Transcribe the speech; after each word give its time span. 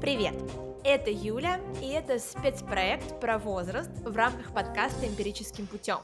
Привет! 0.00 0.34
Это 0.84 1.10
Юля, 1.10 1.60
и 1.82 1.88
это 1.88 2.20
спецпроект 2.20 3.18
про 3.20 3.36
возраст 3.36 3.90
в 4.04 4.16
рамках 4.16 4.54
подкаста 4.54 5.08
«Эмпирическим 5.08 5.66
путем». 5.66 5.98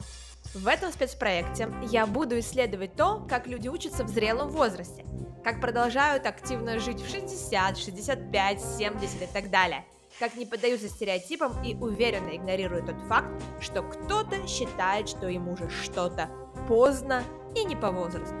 В 0.53 0.67
этом 0.67 0.91
спецпроекте 0.91 1.71
я 1.89 2.05
буду 2.05 2.37
исследовать 2.39 2.93
то, 2.97 3.25
как 3.29 3.47
люди 3.47 3.69
учатся 3.69 4.03
в 4.03 4.09
зрелом 4.09 4.49
возрасте, 4.49 5.05
как 5.45 5.61
продолжают 5.61 6.25
активно 6.25 6.77
жить 6.77 6.99
в 6.99 7.09
60, 7.09 7.77
65, 7.77 8.61
70 8.61 9.21
и 9.21 9.33
так 9.33 9.49
далее, 9.49 9.85
как 10.19 10.35
не 10.35 10.45
поддаются 10.45 10.89
стереотипам 10.89 11.63
и 11.63 11.73
уверенно 11.73 12.35
игнорируют 12.35 12.87
тот 12.87 12.99
факт, 13.07 13.29
что 13.61 13.81
кто-то 13.81 14.45
считает, 14.45 15.07
что 15.07 15.29
ему 15.29 15.53
уже 15.53 15.69
что-то 15.69 16.29
поздно 16.67 17.23
и 17.55 17.63
не 17.63 17.77
по 17.77 17.91
возрасту. 17.91 18.35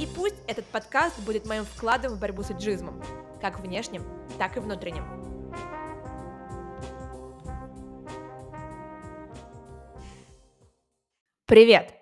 И 0.00 0.06
пусть 0.06 0.36
этот 0.48 0.64
подкаст 0.64 1.16
будет 1.20 1.46
моим 1.46 1.64
вкладом 1.64 2.14
в 2.14 2.18
борьбу 2.18 2.42
с 2.42 2.50
иджизмом, 2.50 3.00
как 3.44 3.60
внешним, 3.60 4.02
так 4.38 4.56
и 4.56 4.60
внутренним. 4.60 5.04
Привет! 11.44 11.94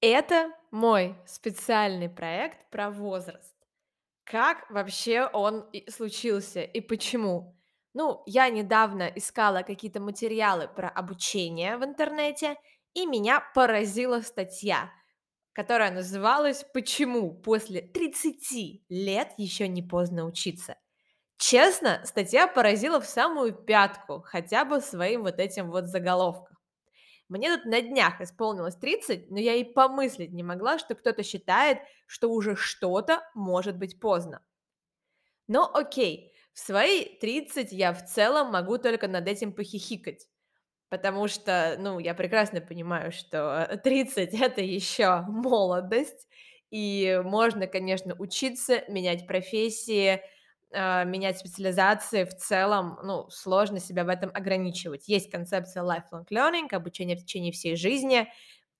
Это 0.00 0.50
мой 0.70 1.14
специальный 1.26 2.08
проект 2.08 2.70
про 2.70 2.88
возраст. 2.88 3.54
Как 4.24 4.70
вообще 4.70 5.28
он 5.30 5.70
случился 5.90 6.62
и 6.62 6.80
почему? 6.80 7.54
Ну, 7.92 8.22
я 8.24 8.48
недавно 8.48 9.12
искала 9.14 9.60
какие-то 9.60 10.00
материалы 10.00 10.68
про 10.68 10.88
обучение 10.88 11.76
в 11.76 11.84
интернете, 11.84 12.56
и 12.94 13.04
меня 13.04 13.42
поразила 13.54 14.22
статья, 14.22 14.90
которая 15.58 15.90
называлась 15.90 16.64
«Почему 16.72 17.34
после 17.34 17.80
30 17.82 18.84
лет 18.88 19.32
еще 19.38 19.66
не 19.66 19.82
поздно 19.82 20.24
учиться?». 20.24 20.76
Честно, 21.36 22.00
статья 22.04 22.46
поразила 22.46 23.00
в 23.00 23.06
самую 23.06 23.52
пятку, 23.52 24.22
хотя 24.24 24.64
бы 24.64 24.80
своим 24.80 25.22
вот 25.24 25.40
этим 25.40 25.72
вот 25.72 25.86
заголовком. 25.86 26.56
Мне 27.28 27.56
тут 27.56 27.64
на 27.64 27.80
днях 27.80 28.20
исполнилось 28.20 28.76
30, 28.76 29.32
но 29.32 29.40
я 29.40 29.56
и 29.56 29.64
помыслить 29.64 30.30
не 30.30 30.44
могла, 30.44 30.78
что 30.78 30.94
кто-то 30.94 31.24
считает, 31.24 31.78
что 32.06 32.30
уже 32.30 32.54
что-то 32.54 33.28
может 33.34 33.78
быть 33.78 33.98
поздно. 33.98 34.44
Но 35.48 35.68
окей, 35.74 36.32
в 36.52 36.60
свои 36.60 37.16
30 37.18 37.72
я 37.72 37.92
в 37.92 38.06
целом 38.06 38.52
могу 38.52 38.78
только 38.78 39.08
над 39.08 39.26
этим 39.26 39.52
похихикать. 39.52 40.28
Потому 40.90 41.28
что, 41.28 41.76
ну, 41.78 41.98
я 41.98 42.14
прекрасно 42.14 42.60
понимаю, 42.60 43.12
что 43.12 43.78
30 43.84 44.32
это 44.34 44.62
еще 44.62 45.22
молодость, 45.28 46.26
и 46.70 47.20
можно, 47.24 47.66
конечно, 47.66 48.14
учиться, 48.18 48.84
менять 48.88 49.26
профессии, 49.26 50.20
а, 50.72 51.04
менять 51.04 51.38
специализации 51.38 52.24
в 52.24 52.34
целом, 52.36 52.98
ну, 53.02 53.28
сложно 53.30 53.80
себя 53.80 54.04
в 54.04 54.08
этом 54.08 54.30
ограничивать. 54.34 55.08
Есть 55.08 55.30
концепция 55.30 55.82
lifelong 55.82 56.26
learning, 56.30 56.68
обучение 56.72 57.16
в 57.16 57.20
течение 57.20 57.52
всей 57.52 57.76
жизни, 57.76 58.26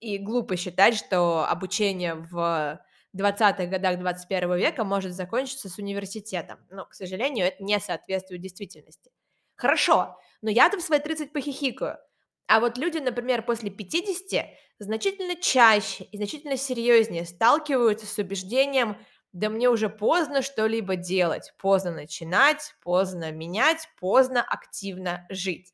и 0.00 0.18
глупо 0.18 0.56
считать, 0.56 0.94
что 0.96 1.44
обучение 1.46 2.14
в 2.14 2.80
20-х 3.12 3.66
годах 3.70 3.98
21 3.98 4.54
века 4.56 4.84
может 4.84 5.12
закончиться 5.12 5.68
с 5.68 5.78
университетом. 5.78 6.58
Но, 6.70 6.84
к 6.86 6.94
сожалению, 6.94 7.46
это 7.46 7.62
не 7.62 7.78
соответствует 7.80 8.40
действительности. 8.42 9.10
Хорошо, 9.56 10.16
но 10.42 10.50
я-то 10.50 10.78
в 10.78 10.82
свои 10.82 11.00
30 11.00 11.32
похихикаю. 11.32 11.98
А 12.46 12.60
вот 12.60 12.78
люди, 12.78 12.98
например, 12.98 13.42
после 13.42 13.70
50 13.70 14.54
значительно 14.78 15.36
чаще 15.36 16.04
и 16.04 16.16
значительно 16.16 16.56
серьезнее 16.56 17.24
сталкиваются 17.26 18.06
с 18.06 18.16
убеждением 18.18 18.96
«да 19.32 19.50
мне 19.50 19.68
уже 19.68 19.88
поздно 19.90 20.40
что-либо 20.42 20.96
делать, 20.96 21.52
поздно 21.58 21.90
начинать, 21.92 22.74
поздно 22.82 23.30
менять, 23.32 23.88
поздно 24.00 24.42
активно 24.42 25.26
жить». 25.30 25.72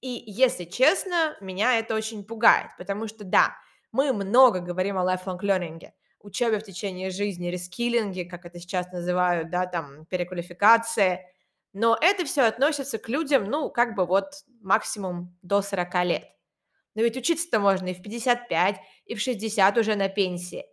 И, 0.00 0.24
если 0.26 0.64
честно, 0.64 1.36
меня 1.40 1.78
это 1.78 1.94
очень 1.94 2.24
пугает, 2.24 2.70
потому 2.76 3.06
что, 3.06 3.24
да, 3.24 3.56
мы 3.92 4.12
много 4.12 4.60
говорим 4.60 4.98
о 4.98 5.04
lifelong 5.04 5.40
learning, 5.40 5.90
учебе 6.20 6.58
в 6.58 6.64
течение 6.64 7.10
жизни, 7.10 7.48
рескилинге, 7.48 8.24
как 8.24 8.44
это 8.44 8.58
сейчас 8.58 8.90
называют, 8.92 9.50
да, 9.50 9.66
там, 9.66 10.06
переквалификация, 10.06 11.26
но 11.72 11.96
это 12.00 12.24
все 12.24 12.42
относится 12.42 12.98
к 12.98 13.08
людям, 13.08 13.44
ну, 13.44 13.70
как 13.70 13.94
бы 13.94 14.06
вот 14.06 14.44
максимум 14.60 15.36
до 15.42 15.62
40 15.62 16.04
лет. 16.04 16.28
Но 16.94 17.02
ведь 17.02 17.16
учиться-то 17.16 17.58
можно 17.58 17.88
и 17.88 17.94
в 17.94 18.02
55, 18.02 18.76
и 19.06 19.14
в 19.14 19.20
60 19.20 19.78
уже 19.78 19.94
на 19.94 20.08
пенсии. 20.08 20.64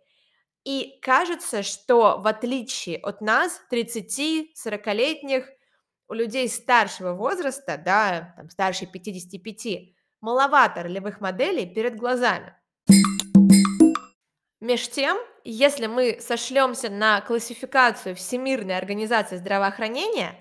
И 0.64 0.98
кажется, 1.00 1.62
что 1.62 2.18
в 2.18 2.26
отличие 2.26 2.98
от 2.98 3.22
нас, 3.22 3.62
30-40-летних, 3.72 5.46
у 6.08 6.12
людей 6.12 6.48
старшего 6.48 7.14
возраста, 7.14 7.80
да, 7.82 8.34
там, 8.36 8.50
старше 8.50 8.86
55, 8.86 9.94
маловато 10.20 10.82
ролевых 10.82 11.20
моделей 11.20 11.66
перед 11.66 11.96
глазами. 11.96 12.54
Меж 14.60 14.88
тем, 14.88 15.16
если 15.44 15.86
мы 15.86 16.18
сошлемся 16.20 16.90
на 16.90 17.22
классификацию 17.22 18.14
Всемирной 18.14 18.76
организации 18.76 19.36
здравоохранения, 19.36 20.34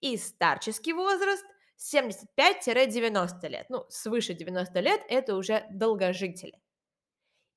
и 0.00 0.16
старческий 0.16 0.92
возраст 0.92 1.44
75-90 1.78 3.48
лет. 3.48 3.66
Ну, 3.69 3.86
свыше 3.88 4.34
90 4.34 4.80
лет 4.80 5.00
это 5.09 5.36
уже 5.36 5.66
долгожители. 5.70 6.60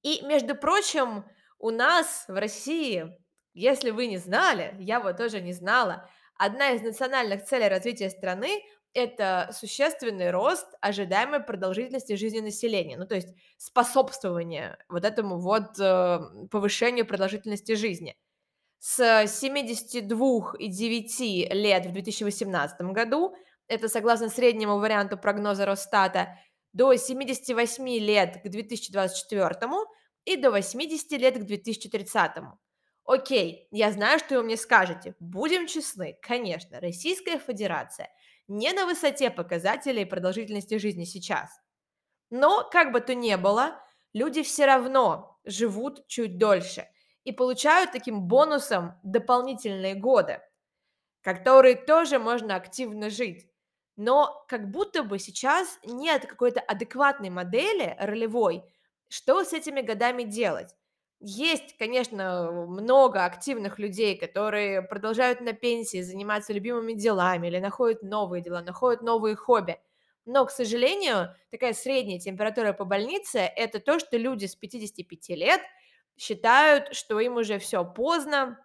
И, 0.01 0.21
между 0.25 0.55
прочим, 0.55 1.25
у 1.59 1.69
нас 1.69 2.25
в 2.27 2.33
России, 2.33 3.17
если 3.53 3.91
вы 3.91 4.07
не 4.07 4.17
знали, 4.17 4.75
я 4.79 4.99
вот 4.99 5.17
тоже 5.17 5.41
не 5.41 5.53
знала, 5.53 6.09
одна 6.35 6.71
из 6.71 6.81
национальных 6.81 7.45
целей 7.45 7.67
развития 7.67 8.09
страны– 8.09 8.61
это 8.93 9.49
существенный 9.51 10.31
рост 10.31 10.67
ожидаемой 10.81 11.39
продолжительности 11.39 12.15
жизни 12.15 12.41
населения, 12.41 12.97
ну, 12.97 13.05
то 13.05 13.15
есть 13.15 13.29
способствование 13.57 14.77
вот 14.87 15.03
этому 15.03 15.39
вот 15.39 15.79
э, 15.79 16.19
повышению 16.51 17.07
продолжительности 17.07 17.75
жизни. 17.75 18.15
С 18.79 18.99
72,9 18.99 21.53
лет 21.53 21.85
в 21.85 21.91
2018 21.91 22.81
году, 22.81 23.35
это 23.67 23.87
согласно 23.87 24.29
среднему 24.29 24.77
варианту 24.77 25.17
прогноза 25.17 25.65
Росстата, 25.65 26.37
до 26.73 26.95
78 26.95 27.87
лет 27.99 28.41
к 28.43 28.49
2024 28.49 29.49
и 30.25 30.35
до 30.35 30.51
80 30.51 31.11
лет 31.13 31.37
к 31.37 31.43
2030. 31.43 32.31
Окей, 33.05 33.67
я 33.71 33.91
знаю, 33.91 34.19
что 34.19 34.37
вы 34.37 34.43
мне 34.43 34.57
скажете. 34.57 35.15
Будем 35.19 35.67
честны, 35.67 36.17
конечно, 36.21 36.79
Российская 36.79 37.37
Федерация 37.37 38.09
не 38.47 38.73
на 38.73 38.85
высоте 38.85 39.29
показателей 39.29 40.05
продолжительности 40.05 40.77
жизни 40.77 41.05
сейчас. 41.05 41.49
Но, 42.29 42.67
как 42.69 42.91
бы 42.91 43.01
то 43.01 43.15
ни 43.15 43.35
было, 43.35 43.81
люди 44.13 44.43
все 44.43 44.65
равно 44.65 45.39
живут 45.45 46.07
чуть 46.07 46.37
дольше 46.37 46.87
и 47.23 47.31
получают 47.31 47.91
таким 47.91 48.23
бонусом 48.27 48.99
дополнительные 49.03 49.95
годы, 49.95 50.41
которые 51.21 51.75
тоже 51.75 52.19
можно 52.19 52.55
активно 52.55 53.09
жить. 53.09 53.49
Но 53.95 54.43
как 54.47 54.71
будто 54.71 55.03
бы 55.03 55.19
сейчас 55.19 55.79
нет 55.85 56.25
какой-то 56.25 56.59
адекватной 56.59 57.29
модели 57.29 57.95
ролевой, 57.99 58.63
что 59.07 59.43
с 59.43 59.53
этими 59.53 59.81
годами 59.81 60.23
делать. 60.23 60.75
Есть, 61.25 61.77
конечно, 61.77 62.51
много 62.51 63.23
активных 63.23 63.79
людей, 63.79 64.17
которые 64.17 64.81
продолжают 64.81 65.39
на 65.39 65.53
пенсии 65.53 66.01
заниматься 66.01 66.51
любимыми 66.51 66.93
делами 66.93 67.47
или 67.47 67.59
находят 67.59 68.03
новые 68.03 68.41
дела, 68.43 68.61
находят 68.61 69.01
новые 69.01 69.35
хобби. 69.37 69.79
Но, 70.25 70.45
к 70.45 70.51
сожалению, 70.51 71.33
такая 71.49 71.71
средняя 71.73 72.19
температура 72.19 72.73
по 72.73 72.83
больнице– 72.83 73.39
это 73.55 73.79
то, 73.79 73.99
что 73.99 74.17
люди 74.17 74.45
с 74.47 74.55
55 74.55 75.29
лет 75.35 75.61
считают, 76.17 76.93
что 76.93 77.17
им 77.21 77.37
уже 77.37 77.57
все 77.57 77.85
поздно, 77.85 78.59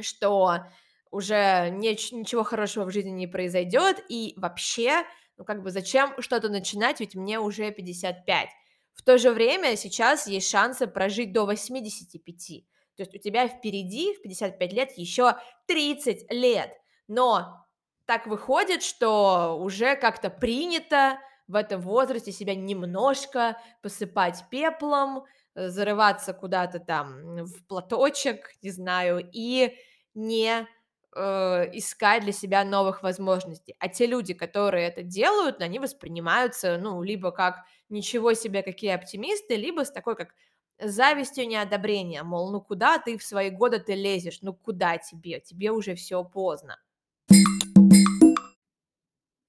что 0.00 0.64
уже 1.12 1.70
ничего 1.70 2.42
хорошего 2.42 2.84
в 2.86 2.90
жизни 2.90 3.10
не 3.10 3.26
произойдет, 3.28 4.02
и 4.08 4.34
вообще, 4.36 5.04
ну 5.36 5.44
как 5.44 5.62
бы 5.62 5.70
зачем 5.70 6.20
что-то 6.20 6.48
начинать, 6.48 6.98
ведь 7.00 7.14
мне 7.14 7.38
уже 7.38 7.70
55. 7.70 8.48
В 8.94 9.02
то 9.02 9.18
же 9.18 9.30
время 9.30 9.76
сейчас 9.76 10.26
есть 10.26 10.50
шансы 10.50 10.86
прожить 10.86 11.32
до 11.32 11.46
85. 11.46 12.64
То 12.96 13.02
есть 13.02 13.14
у 13.14 13.18
тебя 13.18 13.48
впереди 13.48 14.14
в 14.14 14.22
55 14.22 14.72
лет 14.72 14.92
еще 14.96 15.36
30 15.66 16.30
лет. 16.30 16.70
Но 17.08 17.66
так 18.06 18.26
выходит, 18.26 18.82
что 18.82 19.58
уже 19.58 19.96
как-то 19.96 20.30
принято 20.30 21.18
в 21.48 21.54
этом 21.54 21.80
возрасте 21.80 22.32
себя 22.32 22.54
немножко 22.54 23.60
посыпать 23.82 24.44
пеплом, 24.50 25.24
э, 25.54 25.68
зарываться 25.68 26.32
куда-то 26.32 26.78
там 26.78 27.44
в 27.44 27.66
платочек, 27.66 28.50
не 28.62 28.70
знаю, 28.70 29.28
и 29.32 29.76
не 30.14 30.66
э, 31.14 31.70
искать 31.72 32.22
для 32.22 32.32
себя 32.32 32.64
новых 32.64 33.02
возможностей. 33.02 33.74
А 33.78 33.88
те 33.88 34.06
люди, 34.06 34.34
которые 34.34 34.88
это 34.88 35.02
делают, 35.02 35.60
они 35.60 35.78
воспринимаются, 35.78 36.78
ну, 36.78 37.02
либо 37.02 37.30
как 37.30 37.64
ничего 37.88 38.34
себе, 38.34 38.62
какие 38.62 38.92
оптимисты, 38.92 39.56
либо 39.56 39.84
с 39.84 39.90
такой 39.90 40.16
как 40.16 40.34
завистью 40.80 41.46
неодобрения, 41.46 42.22
мол, 42.22 42.50
ну 42.50 42.60
куда 42.60 42.98
ты 42.98 43.16
в 43.16 43.22
свои 43.22 43.50
годы 43.50 43.78
ты 43.78 43.94
лезешь, 43.94 44.38
ну 44.42 44.54
куда 44.54 44.98
тебе, 44.98 45.40
тебе 45.40 45.70
уже 45.70 45.94
все 45.94 46.24
поздно. 46.24 46.78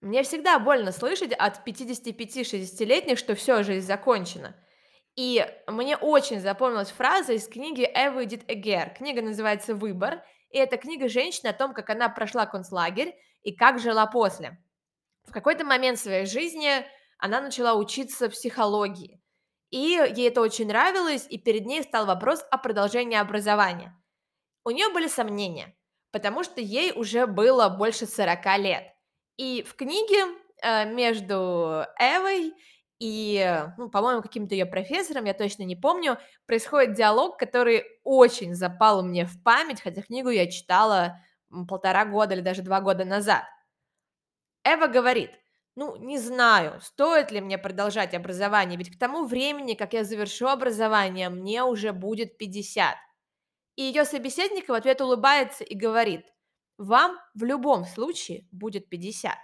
Мне 0.01 0.23
всегда 0.23 0.59
больно 0.59 0.91
слышать 0.91 1.31
от 1.31 1.65
55-60-летних, 1.65 3.17
что 3.17 3.35
все, 3.35 3.63
жизнь 3.63 3.87
закончена. 3.87 4.55
И 5.15 5.45
мне 5.67 5.95
очень 5.95 6.41
запомнилась 6.41 6.91
фраза 6.91 7.33
из 7.33 7.47
книги 7.47 7.89
Эвы 7.95 8.25
Дит 8.25 8.43
Эгер. 8.47 8.93
Книга 8.97 9.21
называется 9.21 9.75
«Выбор», 9.75 10.23
и 10.53 10.57
это 10.57 10.77
книга 10.77 11.09
женщины 11.09 11.47
о 11.47 11.53
том, 11.53 11.73
как 11.73 11.89
она 11.89 12.07
прошла 12.07 12.45
концлагерь 12.45 13.17
и 13.41 13.53
как 13.53 13.79
жила 13.79 14.05
после. 14.05 14.57
В 15.25 15.31
какой-то 15.31 15.65
момент 15.65 15.99
своей 15.99 16.25
жизни 16.25 16.85
она 17.17 17.41
начала 17.41 17.73
учиться 17.73 18.29
психологии, 18.29 19.19
и 19.71 19.99
ей 20.15 20.27
это 20.27 20.41
очень 20.41 20.67
нравилось, 20.67 21.25
и 21.27 21.39
перед 21.39 21.65
ней 21.65 21.81
стал 21.81 22.05
вопрос 22.05 22.45
о 22.51 22.59
продолжении 22.59 23.17
образования. 23.17 23.99
У 24.63 24.69
нее 24.69 24.89
были 24.89 25.07
сомнения, 25.07 25.75
потому 26.11 26.43
что 26.43 26.61
ей 26.61 26.91
уже 26.91 27.25
было 27.25 27.69
больше 27.69 28.05
40 28.05 28.57
лет. 28.59 28.83
И 29.37 29.63
в 29.63 29.73
книге 29.73 30.25
э, 30.61 30.85
между 30.93 31.87
Эвой 31.99 32.53
и, 33.05 33.65
ну, 33.77 33.89
по-моему, 33.89 34.21
каким-то 34.21 34.55
ее 34.55 34.65
профессором, 34.65 35.25
я 35.25 35.33
точно 35.33 35.63
не 35.63 35.75
помню, 35.75 36.17
происходит 36.45 36.95
диалог, 36.95 37.37
который 37.37 37.83
очень 38.05 38.55
запал 38.55 39.03
мне 39.03 39.25
в 39.25 39.43
память, 39.43 39.81
хотя 39.81 40.01
книгу 40.01 40.29
я 40.29 40.49
читала 40.49 41.19
полтора 41.67 42.05
года 42.05 42.33
или 42.33 42.39
даже 42.39 42.61
два 42.61 42.79
года 42.79 43.03
назад. 43.03 43.43
Эва 44.63 44.87
говорит, 44.87 45.31
ну, 45.75 45.97
не 45.97 46.17
знаю, 46.17 46.79
стоит 46.79 47.29
ли 47.29 47.41
мне 47.41 47.57
продолжать 47.57 48.13
образование, 48.13 48.77
ведь 48.77 48.95
к 48.95 48.97
тому 48.97 49.25
времени, 49.25 49.73
как 49.73 49.91
я 49.91 50.05
завершу 50.05 50.47
образование, 50.47 51.27
мне 51.27 51.61
уже 51.65 51.91
будет 51.91 52.37
50. 52.37 52.95
И 53.75 53.83
ее 53.83 54.05
собеседник 54.05 54.69
в 54.69 54.73
ответ 54.73 55.01
улыбается 55.01 55.65
и 55.65 55.75
говорит, 55.75 56.25
вам 56.77 57.17
в 57.33 57.43
любом 57.43 57.83
случае 57.83 58.47
будет 58.53 58.87
50. 58.87 59.35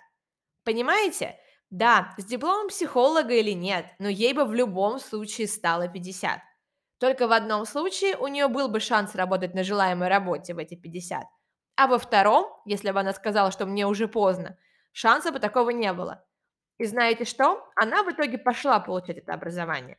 Понимаете? 0.64 1.38
Да, 1.70 2.16
с 2.18 2.26
дипломом 2.26 2.70
психолога 2.70 3.34
или 3.34 3.52
нет, 3.52 3.86
но 4.00 4.10
ей 4.10 4.34
бы 4.34 4.46
в 4.46 4.54
любом 4.54 5.00
случае 5.00 5.48
стало 5.48 5.88
50. 5.88 6.42
Только 7.00 7.28
в 7.28 7.32
одном 7.32 7.66
случае 7.66 8.18
у 8.18 8.28
нее 8.28 8.48
был 8.48 8.70
бы 8.70 8.80
шанс 8.80 9.16
работать 9.16 9.54
на 9.54 9.64
желаемой 9.64 10.10
работе 10.10 10.54
в 10.54 10.58
эти 10.58 10.76
50. 10.76 11.24
А 11.76 11.88
во 11.88 11.98
втором, 12.00 12.48
если 12.66 12.92
бы 12.92 13.00
она 13.00 13.14
сказала, 13.14 13.52
что 13.52 13.66
мне 13.66 13.86
уже 13.88 14.08
поздно, 14.08 14.58
шанса 14.92 15.32
бы 15.32 15.40
такого 15.40 15.70
не 15.70 15.94
было. 15.94 16.26
И 16.78 16.86
знаете 16.86 17.26
что? 17.26 17.66
Она 17.76 18.04
в 18.04 18.12
итоге 18.12 18.38
пошла 18.38 18.80
получать 18.80 19.18
это 19.18 19.34
образование. 19.34 19.98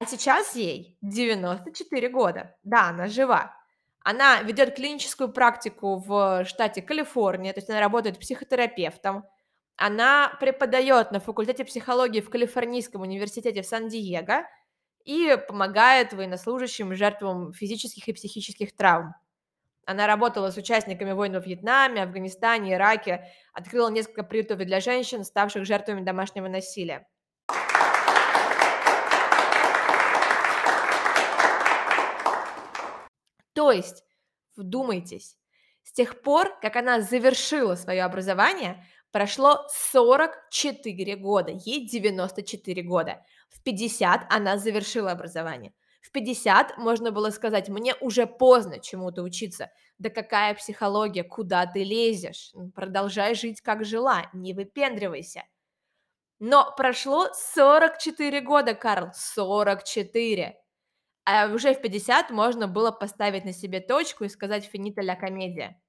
А 0.00 0.06
сейчас 0.06 0.56
ей 0.56 0.98
94 1.02 2.08
года. 2.08 2.56
Да, 2.64 2.88
она 2.88 3.06
жива. 3.06 3.56
Она 4.00 4.42
ведет 4.42 4.74
клиническую 4.74 5.32
практику 5.32 5.96
в 5.98 6.44
штате 6.44 6.82
Калифорния, 6.82 7.52
то 7.52 7.60
есть 7.60 7.70
она 7.70 7.80
работает 7.80 8.18
психотерапевтом. 8.18 9.24
Она 9.84 10.28
преподает 10.38 11.10
на 11.10 11.18
факультете 11.18 11.64
психологии 11.64 12.20
в 12.20 12.30
Калифорнийском 12.30 13.02
университете 13.02 13.62
в 13.62 13.66
Сан-Диего 13.66 14.46
и 15.04 15.36
помогает 15.48 16.12
военнослужащим 16.12 16.94
жертвам 16.94 17.52
физических 17.52 18.06
и 18.06 18.12
психических 18.12 18.76
травм. 18.76 19.12
Она 19.84 20.06
работала 20.06 20.52
с 20.52 20.56
участниками 20.56 21.10
войн 21.10 21.32
во 21.32 21.40
Вьетнаме, 21.40 22.04
Афганистане, 22.04 22.74
Ираке, 22.74 23.26
открыла 23.52 23.90
несколько 23.90 24.22
приютов 24.22 24.58
для 24.58 24.78
женщин, 24.78 25.24
ставших 25.24 25.64
жертвами 25.64 26.04
домашнего 26.04 26.46
насилия. 26.46 27.08
То 33.52 33.72
есть, 33.72 34.04
вдумайтесь, 34.54 35.36
с 35.82 35.92
тех 35.92 36.22
пор, 36.22 36.56
как 36.60 36.76
она 36.76 37.00
завершила 37.00 37.74
свое 37.74 38.04
образование, 38.04 38.86
прошло 39.12 39.66
44 39.70 41.16
года, 41.16 41.52
ей 41.52 41.86
94 41.86 42.82
года. 42.82 43.24
В 43.48 43.62
50 43.62 44.26
она 44.30 44.58
завершила 44.58 45.12
образование. 45.12 45.72
В 46.00 46.10
50 46.10 46.78
можно 46.78 47.12
было 47.12 47.30
сказать, 47.30 47.68
мне 47.68 47.94
уже 48.00 48.26
поздно 48.26 48.80
чему-то 48.80 49.22
учиться. 49.22 49.70
Да 49.98 50.10
какая 50.10 50.54
психология, 50.54 51.22
куда 51.22 51.64
ты 51.66 51.84
лезешь? 51.84 52.52
Продолжай 52.74 53.34
жить, 53.34 53.60
как 53.60 53.84
жила, 53.84 54.28
не 54.32 54.52
выпендривайся. 54.52 55.44
Но 56.40 56.74
прошло 56.76 57.28
44 57.32 58.40
года, 58.40 58.74
Карл, 58.74 59.10
44 59.14 60.58
а 61.24 61.46
уже 61.46 61.74
в 61.74 61.80
50 61.80 62.30
можно 62.30 62.66
было 62.66 62.90
поставить 62.90 63.44
на 63.44 63.52
себе 63.52 63.80
точку 63.80 64.24
и 64.24 64.28
сказать 64.28 64.64
«финита 64.64 65.02
ля 65.02 65.14
комедия». 65.14 65.80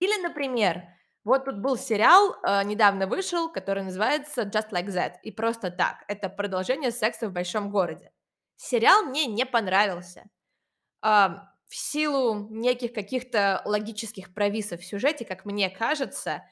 Или, 0.00 0.20
например, 0.20 0.82
вот 1.24 1.46
тут 1.46 1.58
был 1.58 1.76
сериал, 1.76 2.36
э, 2.42 2.64
недавно 2.64 3.06
вышел, 3.06 3.50
который 3.50 3.82
называется 3.82 4.42
Just 4.42 4.70
Like 4.70 4.88
That, 4.88 5.14
и 5.22 5.30
просто 5.30 5.70
так, 5.70 6.04
это 6.08 6.28
продолжение 6.28 6.90
секса 6.90 7.28
в 7.28 7.32
большом 7.32 7.70
городе. 7.70 8.12
Сериал 8.56 9.04
мне 9.04 9.26
не 9.26 9.46
понравился. 9.46 10.24
Э, 11.02 11.28
в 11.68 11.74
силу 11.74 12.48
неких 12.50 12.92
каких-то 12.92 13.62
логических 13.64 14.32
провисов 14.34 14.80
в 14.80 14.86
сюжете, 14.86 15.24
как 15.24 15.44
мне 15.44 15.70
кажется, 15.70 16.42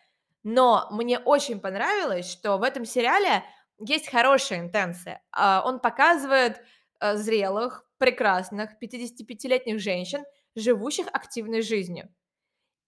но 0.43 0.89
мне 0.91 1.19
очень 1.19 1.61
понравилось, 1.61 2.31
что 2.31 2.57
в 2.59 2.63
этом 2.63 2.85
сериале 2.85 3.45
есть 3.79 4.11
хорошая 4.11 4.61
интенция. 4.61 5.23
Э, 5.37 5.61
он 5.65 5.81
показывает 5.81 6.63
Э, 7.03 7.17
зрелых, 7.17 7.85
прекрасных 7.99 8.71
55-летних 8.81 9.81
женщин, 9.81 10.25
живущих 10.55 11.09
активной 11.13 11.61
жизнью. 11.61 12.09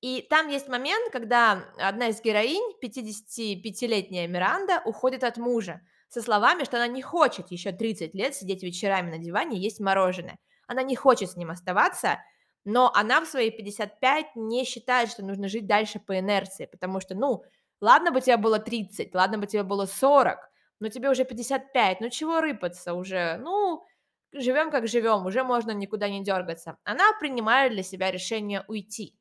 И 0.00 0.26
там 0.28 0.48
есть 0.48 0.68
момент, 0.68 1.10
когда 1.12 1.64
одна 1.78 2.08
из 2.08 2.20
героинь, 2.20 2.74
55-летняя 2.82 4.26
Миранда, 4.26 4.82
уходит 4.84 5.24
от 5.24 5.38
мужа 5.38 5.80
со 6.08 6.20
словами, 6.20 6.64
что 6.64 6.76
она 6.76 6.86
не 6.86 7.02
хочет 7.02 7.50
еще 7.50 7.72
30 7.72 8.14
лет 8.14 8.34
сидеть 8.34 8.62
вечерами 8.62 9.10
на 9.10 9.18
диване 9.18 9.56
и 9.56 9.60
есть 9.60 9.80
мороженое. 9.80 10.38
Она 10.66 10.82
не 10.82 10.94
хочет 10.94 11.30
с 11.30 11.36
ним 11.36 11.50
оставаться, 11.50 12.18
но 12.64 12.90
она 12.94 13.20
в 13.20 13.26
свои 13.26 13.50
55 13.50 14.36
не 14.36 14.64
считает, 14.64 15.10
что 15.10 15.24
нужно 15.24 15.48
жить 15.48 15.66
дальше 15.66 16.00
по 16.00 16.18
инерции, 16.18 16.66
потому 16.66 17.00
что, 17.00 17.14
ну, 17.14 17.42
ладно 17.80 18.10
бы 18.10 18.20
тебе 18.20 18.36
было 18.36 18.58
30, 18.58 19.14
ладно 19.14 19.38
бы 19.38 19.46
тебе 19.46 19.62
было 19.62 19.86
40, 19.86 20.38
но 20.80 20.88
тебе 20.88 21.10
уже 21.10 21.24
55, 21.24 22.00
ну 22.00 22.10
чего 22.10 22.40
рыпаться 22.40 22.94
уже, 22.94 23.36
ну, 23.38 23.84
живем 24.32 24.70
как 24.70 24.88
живем, 24.88 25.26
уже 25.26 25.44
можно 25.44 25.70
никуда 25.72 26.08
не 26.08 26.22
дергаться. 26.22 26.76
Она 26.84 27.04
принимает 27.20 27.72
для 27.72 27.82
себя 27.82 28.10
решение 28.10 28.64
уйти. 28.68 29.16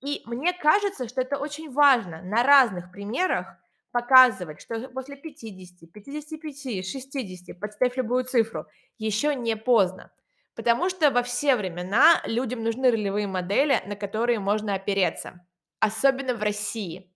И 0.00 0.22
мне 0.26 0.52
кажется, 0.52 1.08
что 1.08 1.22
это 1.22 1.38
очень 1.38 1.72
важно 1.72 2.22
на 2.22 2.42
разных 2.42 2.90
примерах 2.90 3.56
показывать, 3.92 4.60
что 4.60 4.88
после 4.90 5.16
50, 5.16 5.90
55, 5.90 6.86
60, 6.86 7.58
подставь 7.58 7.96
любую 7.96 8.24
цифру, 8.24 8.66
еще 8.98 9.34
не 9.34 9.56
поздно. 9.56 10.12
Потому 10.54 10.88
что 10.88 11.10
во 11.10 11.22
все 11.22 11.56
времена 11.56 12.20
людям 12.24 12.62
нужны 12.62 12.90
ролевые 12.90 13.26
модели, 13.26 13.82
на 13.86 13.96
которые 13.96 14.38
можно 14.38 14.74
опереться. 14.74 15.46
Особенно 15.80 16.34
в 16.34 16.42
России, 16.42 17.12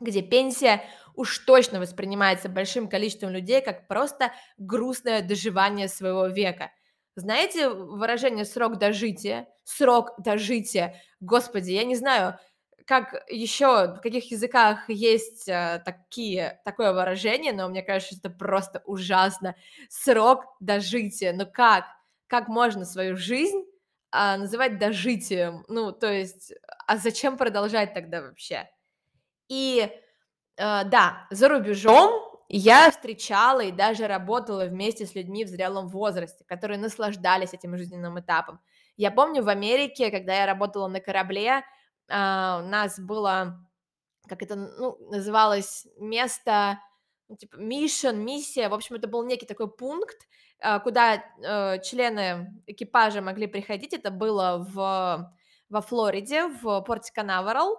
где 0.00 0.22
пенсия 0.22 0.82
уж 1.14 1.38
точно 1.40 1.80
воспринимается 1.80 2.48
большим 2.48 2.88
количеством 2.88 3.30
людей 3.30 3.60
как 3.60 3.88
просто 3.88 4.32
грустное 4.56 5.22
доживание 5.22 5.88
своего 5.88 6.26
века. 6.26 6.70
Знаете 7.18 7.68
выражение 7.68 8.44
«срок 8.44 8.78
дожития»? 8.78 9.48
Срок 9.64 10.14
дожития. 10.18 10.94
Господи, 11.18 11.72
я 11.72 11.82
не 11.82 11.96
знаю, 11.96 12.38
как 12.86 13.24
еще, 13.28 13.94
в 13.94 14.00
каких 14.00 14.30
языках 14.30 14.88
есть 14.88 15.48
э, 15.48 15.82
такие, 15.84 16.60
такое 16.64 16.92
выражение, 16.92 17.52
но 17.52 17.68
мне 17.68 17.82
кажется, 17.82 18.14
это 18.16 18.30
просто 18.30 18.82
ужасно. 18.86 19.56
Срок 19.88 20.44
дожития. 20.60 21.32
Ну 21.32 21.44
как? 21.44 21.86
Как 22.28 22.46
можно 22.46 22.84
свою 22.84 23.16
жизнь 23.16 23.64
а, 24.12 24.36
называть 24.36 24.78
дожитием? 24.78 25.64
Ну, 25.66 25.90
то 25.90 26.12
есть, 26.12 26.52
а 26.86 26.98
зачем 26.98 27.36
продолжать 27.36 27.94
тогда 27.94 28.22
вообще? 28.22 28.70
И 29.48 29.90
э, 30.56 30.84
да, 30.84 31.26
за 31.30 31.48
рубежом 31.48 32.27
я 32.48 32.90
встречала 32.90 33.60
и 33.60 33.72
даже 33.72 34.06
работала 34.06 34.64
вместе 34.64 35.06
с 35.06 35.14
людьми 35.14 35.44
в 35.44 35.48
зрелом 35.48 35.88
возрасте, 35.88 36.44
которые 36.46 36.78
наслаждались 36.78 37.52
этим 37.52 37.76
жизненным 37.76 38.18
этапом. 38.18 38.60
Я 38.96 39.10
помню 39.10 39.42
в 39.42 39.48
Америке, 39.48 40.10
когда 40.10 40.34
я 40.34 40.46
работала 40.46 40.88
на 40.88 41.00
корабле, 41.00 41.62
а, 42.10 42.62
у 42.64 42.68
нас 42.68 42.98
было, 42.98 43.68
как 44.26 44.42
это, 44.42 44.56
ну, 44.56 44.96
называлось, 45.10 45.86
место, 45.98 46.80
ну, 47.28 47.36
типа, 47.36 47.56
mission, 47.56 48.14
миссия, 48.14 48.68
в 48.70 48.74
общем, 48.74 48.96
это 48.96 49.08
был 49.08 49.24
некий 49.24 49.46
такой 49.46 49.70
пункт, 49.70 50.16
а, 50.60 50.80
куда 50.80 51.16
э, 51.16 51.80
члены 51.82 52.62
экипажа 52.66 53.20
могли 53.20 53.46
приходить, 53.46 53.92
это 53.92 54.10
было 54.10 54.66
в, 54.68 55.32
во 55.68 55.80
Флориде, 55.82 56.46
в 56.48 56.80
порте 56.80 57.12
Канаверал, 57.12 57.76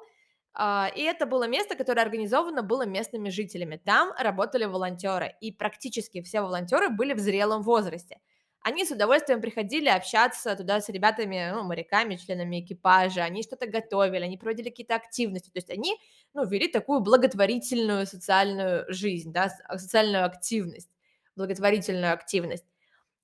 и 0.58 1.02
это 1.02 1.26
было 1.26 1.48
место, 1.48 1.76
которое 1.76 2.02
организовано 2.02 2.64
было 2.64 2.86
местными 2.86 3.30
жителями. 3.30 3.78
Там 3.78 4.12
работали 4.18 4.66
волонтеры, 4.66 5.36
и 5.42 5.52
практически 5.52 6.22
все 6.22 6.42
волонтеры 6.42 6.90
были 6.90 7.14
в 7.14 7.20
зрелом 7.20 7.62
возрасте. 7.62 8.20
Они 8.62 8.84
с 8.84 8.92
удовольствием 8.92 9.40
приходили 9.40 9.88
общаться 9.88 10.56
туда 10.56 10.82
с 10.82 10.90
ребятами, 10.90 11.52
ну, 11.54 11.64
моряками, 11.64 12.18
членами 12.18 12.60
экипажа, 12.60 13.24
они 13.24 13.42
что-то 13.42 13.68
готовили, 13.68 14.24
они 14.24 14.38
проводили 14.38 14.70
какие-то 14.70 14.96
активности, 14.96 15.50
то 15.50 15.60
есть 15.60 15.70
они, 15.70 15.98
ну, 16.34 16.46
вели 16.46 16.68
такую 16.68 17.00
благотворительную 17.00 18.06
социальную 18.06 18.86
жизнь, 18.92 19.32
да, 19.32 19.50
социальную 19.78 20.26
активность, 20.26 20.90
благотворительную 21.38 22.14
активность. 22.14 22.66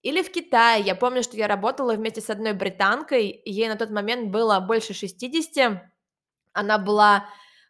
Или 0.03 0.21
в 0.21 0.31
Китае, 0.31 0.83
я 0.83 0.95
помню, 0.95 1.21
что 1.21 1.35
я 1.35 1.47
работала 1.47 1.95
вместе 1.95 2.21
с 2.21 2.29
одной 2.29 2.53
британкой, 2.53 3.41
ей 3.43 3.67
на 3.67 3.75
тот 3.75 3.89
момент 3.89 4.31
было 4.31 4.61
больше 4.61 4.93
60, 4.93 5.81
она 6.55 6.77
была 6.77 7.27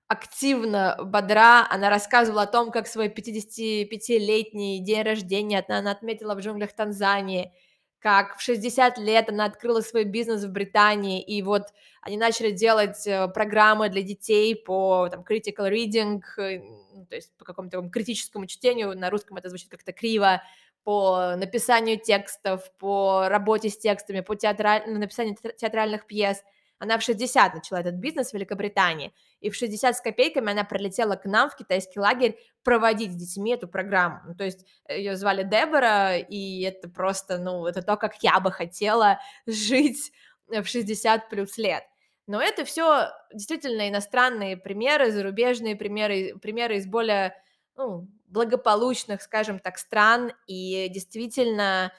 активно 0.08 0.98
бодра, 1.04 1.68
она 1.70 1.90
рассказывала 1.90 2.44
о 2.44 2.48
том, 2.48 2.72
как 2.72 2.88
свой 2.88 3.08
55-летний 3.08 4.80
день 4.80 5.02
рождения 5.02 5.66
она 5.68 5.92
отметила 5.92 6.36
в 6.36 6.40
джунглях 6.40 6.74
Танзании, 6.74 7.52
как 8.00 8.38
в 8.38 8.42
60 8.42 9.00
лет 9.00 9.30
она 9.30 9.46
открыла 9.46 9.82
свой 9.82 10.04
бизнес 10.04 10.44
в 10.44 10.52
Британии, 10.52 11.24
и 11.24 11.42
вот 11.42 11.64
они 12.02 12.18
начали 12.18 12.52
делать 12.52 13.08
э, 13.08 13.28
программы 13.30 13.90
для 13.90 14.04
детей 14.04 14.56
по 14.56 15.10
там, 15.10 15.26
critical 15.28 15.72
reading, 15.72 16.22
э, 16.38 16.60
ну, 16.94 17.08
то 17.08 17.16
есть 17.16 17.36
по 17.36 17.46
какому-то 17.46 17.82
критическому 17.90 18.46
чтению, 18.46 18.96
на 18.96 19.10
русском 19.10 19.38
это 19.38 19.50
звучит 19.50 19.70
как-то 19.70 19.92
криво, 19.92 20.44
по 20.84 21.36
написанию 21.36 22.00
текстов, 22.00 22.72
по 22.78 23.28
работе 23.28 23.70
с 23.70 23.78
текстами, 23.80 24.20
по 24.20 24.36
театра... 24.36 24.84
написанию 24.86 25.36
театральных 25.58 26.06
пьес– 26.06 26.44
она 26.80 26.98
в 26.98 27.02
60 27.04 27.54
начала 27.54 27.80
этот 27.80 27.96
бизнес 27.96 28.32
в 28.32 28.34
Великобритании, 28.34 29.14
и 29.40 29.50
в 29.50 29.56
60 29.56 29.96
с 29.96 30.02
копейками 30.02 30.52
она 30.52 30.64
прилетела 30.64 31.16
к 31.16 31.26
нам 31.26 31.50
в 31.50 31.56
китайский 31.56 32.00
лагерь 32.00 32.38
проводить 32.64 33.14
с 33.14 33.16
детьми 33.16 33.54
эту 33.54 33.68
программу. 33.68 34.22
Ну, 34.28 34.36
то 34.36 34.44
есть 34.44 34.66
э, 34.88 34.98
ее 34.98 35.16
звали 35.16 35.44
Дебора, 35.44 36.18
и 36.18 36.62
это 36.62 36.90
просто, 36.90 37.38
ну, 37.38 37.66
это 37.66 37.82
то, 37.82 37.96
как 37.98 38.22
я 38.24 38.40
бы 38.40 38.52
хотела 38.52 39.20
жить 39.46 40.12
в 40.48 40.66
60 40.66 41.30
плюс 41.30 41.58
лет. 41.58 41.84
Но 42.28 42.42
это 42.42 42.66
все 42.66 43.12
действительно 43.34 43.88
иностранные 43.88 44.58
примеры, 44.58 45.12
зарубежные 45.12 45.76
примеры, 45.76 46.36
примеры 46.42 46.78
из 46.78 46.88
более 46.88 47.36
ну, 47.78 48.08
благополучных, 48.28 49.22
скажем 49.22 49.60
так, 49.60 49.78
стран, 49.78 50.34
и 50.48 50.90
действительно 50.90 51.94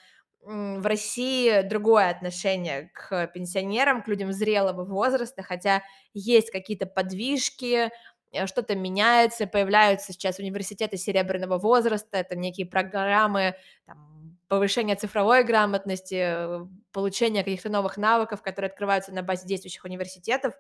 в 0.46 0.86
России 0.86 1.62
другое 1.62 2.10
отношение 2.10 2.90
к 2.94 3.26
пенсионерам, 3.28 4.02
к 4.02 4.08
людям 4.08 4.32
зрелого 4.32 4.84
возраста, 4.84 5.42
хотя 5.42 5.82
есть 6.14 6.50
какие-то 6.50 6.86
подвижки, 6.86 7.90
э, 8.32 8.46
что-то 8.46 8.76
меняется, 8.76 9.46
появляются 9.46 10.12
сейчас 10.12 10.38
университеты 10.38 10.96
серебряного 10.96 11.58
возраста, 11.58 12.18
это 12.18 12.36
некие 12.36 12.66
программы 12.66 13.56
там, 13.86 14.38
повышения 14.48 14.94
цифровой 14.94 15.42
грамотности, 15.42 16.14
э, 16.14 16.66
получения 16.92 17.42
каких-то 17.42 17.68
новых 17.68 17.96
навыков, 17.96 18.40
которые 18.42 18.70
открываются 18.70 19.12
на 19.12 19.22
базе 19.22 19.46
действующих 19.46 19.84
университетов. 19.84 20.54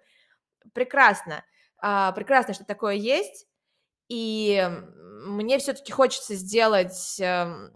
Прекрасно, 0.72 1.44
а, 1.78 2.12
прекрасно, 2.12 2.54
что 2.54 2.64
такое 2.64 2.94
есть, 2.94 3.46
и 4.08 4.68
мне 5.26 5.58
все-таки 5.58 5.92
хочется 5.92 6.34
сделать 6.34 7.16
эм, 7.20 7.72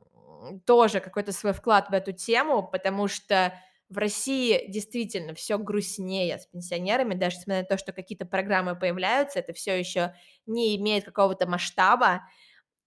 тоже 0.66 1.00
какой-то 1.00 1.32
свой 1.32 1.52
вклад 1.52 1.90
в 1.90 1.92
эту 1.92 2.12
тему, 2.12 2.66
потому 2.66 3.08
что 3.08 3.52
в 3.88 3.98
России 3.98 4.66
действительно 4.68 5.34
все 5.34 5.58
грустнее 5.58 6.38
с 6.38 6.46
пенсионерами, 6.46 7.14
даже 7.14 7.38
несмотря 7.38 7.62
на 7.62 7.66
то, 7.66 7.76
что 7.76 7.92
какие-то 7.92 8.24
программы 8.24 8.76
появляются, 8.76 9.40
это 9.40 9.52
все 9.52 9.78
еще 9.78 10.14
не 10.46 10.76
имеет 10.76 11.04
какого-то 11.04 11.48
масштаба. 11.48 12.22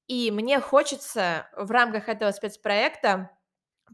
И 0.08 0.32
мне 0.32 0.60
хочется 0.60 1.50
в 1.58 1.70
рамках 1.72 2.08
этого 2.08 2.32
спецпроекта 2.32 3.32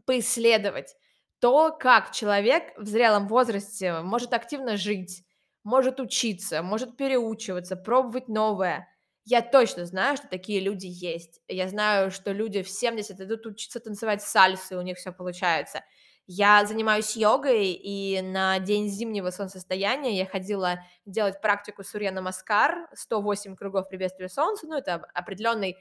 поисследовать 0.06 0.96
то, 1.40 1.76
как 1.76 2.12
человек 2.12 2.72
в 2.76 2.86
зрелом 2.86 3.26
возрасте 3.26 4.00
может 4.00 4.32
активно 4.32 4.76
жить, 4.76 5.24
может 5.64 5.98
учиться, 5.98 6.62
может 6.62 6.96
переучиваться, 6.96 7.76
пробовать 7.76 8.28
новое, 8.28 8.88
я 9.24 9.42
точно 9.42 9.86
знаю, 9.86 10.16
что 10.16 10.28
такие 10.28 10.60
люди 10.60 10.86
есть. 10.86 11.40
Я 11.48 11.68
знаю, 11.68 12.10
что 12.10 12.32
люди 12.32 12.62
в 12.62 12.68
70 12.70 13.20
идут 13.20 13.46
учиться 13.46 13.80
танцевать 13.80 14.22
сальсы, 14.22 14.76
у 14.76 14.82
них 14.82 14.98
все 14.98 15.12
получается. 15.12 15.82
Я 16.26 16.64
занимаюсь 16.64 17.16
йогой, 17.16 17.72
и 17.72 18.22
на 18.22 18.60
день 18.60 18.88
зимнего 18.88 19.30
солнцестояния 19.30 20.12
я 20.12 20.26
ходила 20.26 20.78
делать 21.04 21.40
практику 21.40 21.82
Сурья 21.82 22.12
Намаскар, 22.12 22.88
108 22.94 23.56
кругов 23.56 23.88
приветствия 23.88 24.28
солнца, 24.28 24.66
ну, 24.66 24.76
это 24.76 24.94
определенный, 25.12 25.76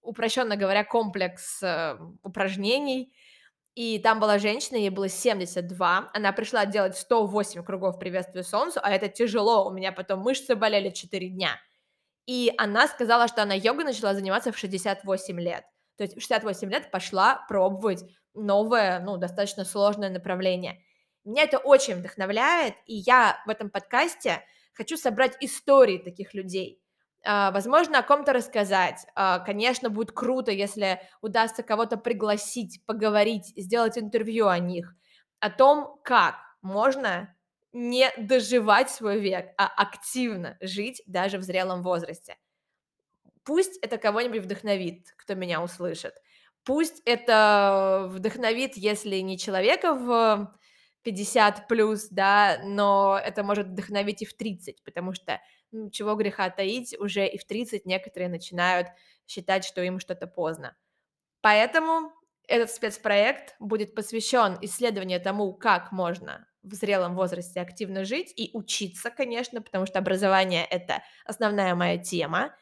упрощенно 0.00 0.56
говоря, 0.56 0.84
комплекс 0.84 1.60
э, 1.64 1.98
упражнений, 2.22 3.12
и 3.74 3.98
там 3.98 4.20
была 4.20 4.38
женщина, 4.38 4.76
ей 4.76 4.90
было 4.90 5.08
72, 5.08 6.10
она 6.12 6.32
пришла 6.32 6.64
делать 6.64 6.96
108 6.96 7.64
кругов 7.64 7.98
приветствия 7.98 8.44
солнцу, 8.44 8.78
а 8.82 8.90
это 8.90 9.08
тяжело, 9.08 9.66
у 9.66 9.72
меня 9.72 9.90
потом 9.90 10.20
мышцы 10.20 10.54
болели 10.54 10.90
4 10.90 11.28
дня. 11.28 11.58
И 12.28 12.52
она 12.58 12.86
сказала, 12.88 13.26
что 13.26 13.42
она 13.42 13.54
йогой 13.54 13.86
начала 13.86 14.12
заниматься 14.12 14.52
в 14.52 14.58
68 14.58 15.40
лет. 15.40 15.64
То 15.96 16.04
есть 16.04 16.14
в 16.14 16.20
68 16.20 16.70
лет 16.70 16.90
пошла 16.90 17.46
пробовать 17.48 18.04
новое, 18.34 19.00
ну, 19.00 19.16
достаточно 19.16 19.64
сложное 19.64 20.10
направление. 20.10 20.78
Меня 21.24 21.44
это 21.44 21.56
очень 21.56 21.94
вдохновляет, 21.94 22.74
и 22.84 22.96
я 22.96 23.42
в 23.46 23.48
этом 23.48 23.70
подкасте 23.70 24.44
хочу 24.74 24.98
собрать 24.98 25.38
истории 25.40 25.96
таких 25.96 26.34
людей. 26.34 26.82
Uh, 27.26 27.50
возможно, 27.50 27.98
о 27.98 28.02
ком-то 28.02 28.34
рассказать. 28.34 29.06
Uh, 29.16 29.42
конечно, 29.44 29.88
будет 29.88 30.12
круто, 30.12 30.52
если 30.52 31.00
удастся 31.22 31.62
кого-то 31.62 31.96
пригласить, 31.96 32.84
поговорить, 32.84 33.54
сделать 33.56 33.96
интервью 33.96 34.48
о 34.48 34.58
них, 34.58 34.94
о 35.40 35.48
том, 35.48 35.98
как 36.04 36.36
можно 36.60 37.34
не 37.78 38.10
доживать 38.16 38.90
свой 38.90 39.20
век, 39.20 39.52
а 39.56 39.66
активно 39.66 40.58
жить 40.60 41.00
даже 41.06 41.38
в 41.38 41.42
зрелом 41.42 41.82
возрасте. 41.82 42.36
Пусть 43.44 43.78
это 43.78 43.98
кого-нибудь 43.98 44.42
вдохновит, 44.42 45.14
кто 45.16 45.34
меня 45.34 45.62
услышит. 45.62 46.14
Пусть 46.64 47.00
это 47.04 48.08
вдохновит, 48.10 48.76
если 48.76 49.16
не 49.18 49.38
человека 49.38 49.94
в 49.94 50.58
50 51.02 51.68
плюс, 51.68 52.08
да, 52.10 52.60
но 52.64 53.18
это 53.22 53.44
может 53.44 53.68
вдохновить 53.68 54.22
и 54.22 54.26
в 54.26 54.34
30, 54.34 54.82
потому 54.82 55.14
что 55.14 55.40
ну, 55.70 55.88
чего 55.88 56.16
греха 56.16 56.50
таить, 56.50 56.98
уже 56.98 57.26
и 57.28 57.38
в 57.38 57.44
30 57.44 57.86
некоторые 57.86 58.28
начинают 58.28 58.88
считать, 59.26 59.64
что 59.64 59.82
им 59.82 60.00
что-то 60.00 60.26
поздно. 60.26 60.76
Поэтому 61.42 62.12
этот 62.48 62.70
спецпроект 62.70 63.54
будет 63.60 63.94
посвящен 63.94 64.58
исследованию 64.62 65.20
тому, 65.20 65.54
как 65.54 65.92
можно 65.92 66.48
в 66.68 66.74
зрелом 66.74 67.14
возрасте 67.14 67.60
активно 67.60 68.04
жить 68.04 68.32
и 68.36 68.50
учиться, 68.52 69.10
конечно, 69.10 69.62
потому 69.62 69.86
что 69.86 69.98
образование— 69.98 70.64
это 70.70 71.02
основная 71.24 71.74
моя 71.74 71.98
тема. 71.98 72.54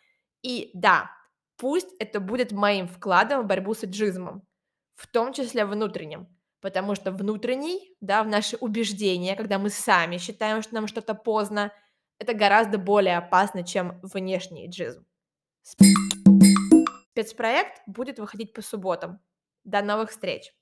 И 0.42 0.70
да, 0.75 1.10
пусть 1.56 1.88
это 1.98 2.20
будет 2.20 2.52
моим 2.52 2.88
вкладом 2.88 3.42
в 3.42 3.46
борьбу 3.46 3.75
с 3.75 3.84
иджизмом, 3.84 4.46
в 4.94 5.06
том 5.06 5.32
числе 5.32 5.64
внутренним, 5.64 6.28
потому 6.60 6.94
что 6.94 7.10
внутренний, 7.10 7.96
да, 8.00 8.22
в 8.22 8.28
наши 8.28 8.56
убеждения, 8.56 9.36
когда 9.36 9.58
мы 9.58 9.70
сами 9.70 10.18
считаем, 10.18 10.62
что 10.62 10.75
нам 10.75 10.86
что-то 10.86 11.14
поздно, 11.14 11.72
это 12.18 12.32
гораздо 12.32 12.78
более 12.78 13.18
опасно, 13.18 13.62
чем 13.62 14.00
внешний 14.02 14.66
иджизм. 14.66 15.04
Спецпроект 17.12 17.82
будет 17.86 18.18
выходить 18.18 18.52
по 18.52 18.62
субботам. 18.62 19.20
До 19.64 19.82
новых 19.82 20.10
встреч! 20.10 20.55